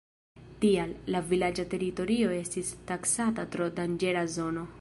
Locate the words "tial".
0.63-0.95